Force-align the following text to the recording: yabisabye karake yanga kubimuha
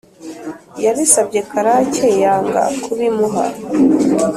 yabisabye 0.83 1.39
karake 1.51 2.07
yanga 2.21 2.63
kubimuha 2.83 3.45